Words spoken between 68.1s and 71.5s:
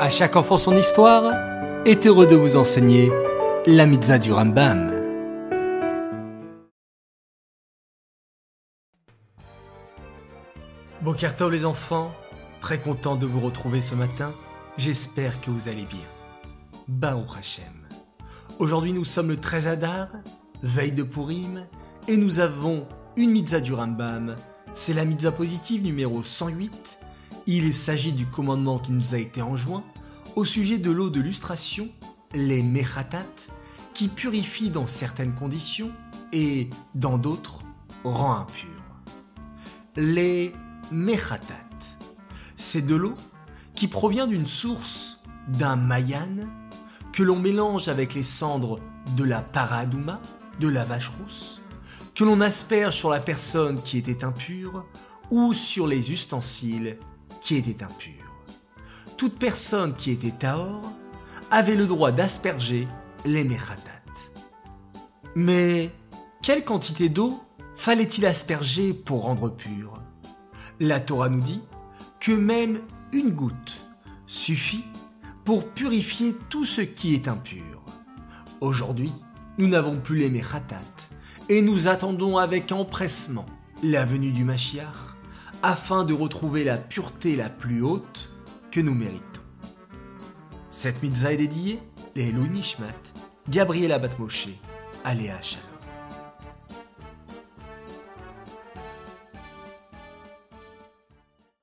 asperger pour rendre pur? La Torah nous